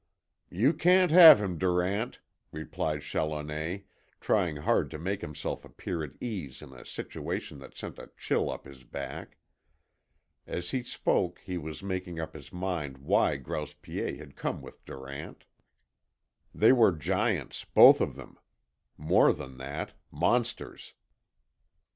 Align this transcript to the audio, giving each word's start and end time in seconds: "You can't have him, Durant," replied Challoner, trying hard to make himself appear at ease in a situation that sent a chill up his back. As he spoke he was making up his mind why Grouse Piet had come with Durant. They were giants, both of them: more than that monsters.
"You 0.49 0.73
can't 0.73 1.11
have 1.11 1.39
him, 1.39 1.59
Durant," 1.59 2.21
replied 2.51 3.03
Challoner, 3.03 3.81
trying 4.19 4.55
hard 4.55 4.89
to 4.89 4.97
make 4.97 5.21
himself 5.21 5.63
appear 5.63 6.03
at 6.03 6.13
ease 6.19 6.63
in 6.63 6.71
a 6.73 6.83
situation 6.87 7.59
that 7.59 7.77
sent 7.77 7.99
a 7.99 8.09
chill 8.17 8.49
up 8.49 8.65
his 8.65 8.83
back. 8.83 9.37
As 10.47 10.71
he 10.71 10.81
spoke 10.81 11.37
he 11.45 11.59
was 11.59 11.83
making 11.83 12.19
up 12.19 12.33
his 12.33 12.51
mind 12.51 12.97
why 12.97 13.37
Grouse 13.37 13.75
Piet 13.75 14.17
had 14.17 14.35
come 14.35 14.59
with 14.63 14.83
Durant. 14.85 15.45
They 16.51 16.71
were 16.73 16.93
giants, 16.93 17.63
both 17.63 18.01
of 18.01 18.15
them: 18.15 18.39
more 18.97 19.31
than 19.31 19.57
that 19.59 19.93
monsters. 20.09 20.95